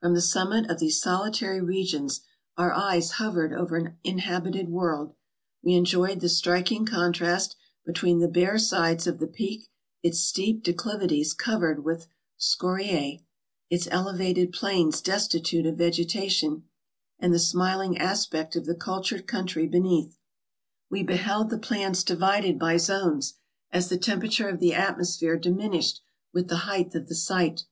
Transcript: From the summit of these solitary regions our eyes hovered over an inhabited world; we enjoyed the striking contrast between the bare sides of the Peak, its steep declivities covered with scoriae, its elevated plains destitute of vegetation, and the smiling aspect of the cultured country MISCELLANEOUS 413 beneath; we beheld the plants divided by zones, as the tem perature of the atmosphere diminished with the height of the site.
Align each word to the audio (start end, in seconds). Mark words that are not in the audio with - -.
From 0.00 0.12
the 0.12 0.20
summit 0.20 0.68
of 0.70 0.80
these 0.80 1.00
solitary 1.00 1.62
regions 1.62 2.20
our 2.58 2.74
eyes 2.74 3.12
hovered 3.12 3.54
over 3.54 3.76
an 3.78 3.96
inhabited 4.04 4.68
world; 4.68 5.14
we 5.62 5.72
enjoyed 5.72 6.20
the 6.20 6.28
striking 6.28 6.84
contrast 6.84 7.56
between 7.86 8.18
the 8.18 8.28
bare 8.28 8.58
sides 8.58 9.06
of 9.06 9.18
the 9.18 9.26
Peak, 9.26 9.68
its 10.02 10.20
steep 10.20 10.62
declivities 10.62 11.32
covered 11.32 11.86
with 11.86 12.06
scoriae, 12.38 13.22
its 13.70 13.88
elevated 13.90 14.52
plains 14.52 15.00
destitute 15.00 15.64
of 15.64 15.78
vegetation, 15.78 16.64
and 17.18 17.32
the 17.32 17.38
smiling 17.38 17.96
aspect 17.96 18.54
of 18.56 18.66
the 18.66 18.74
cultured 18.74 19.26
country 19.26 19.66
MISCELLANEOUS 19.66 20.16
413 20.90 20.90
beneath; 20.90 20.90
we 20.90 21.02
beheld 21.02 21.48
the 21.48 21.56
plants 21.66 22.04
divided 22.04 22.58
by 22.58 22.76
zones, 22.76 23.36
as 23.70 23.88
the 23.88 23.96
tem 23.96 24.20
perature 24.20 24.52
of 24.52 24.60
the 24.60 24.74
atmosphere 24.74 25.38
diminished 25.38 26.02
with 26.30 26.48
the 26.48 26.56
height 26.68 26.94
of 26.94 27.08
the 27.08 27.14
site. 27.14 27.64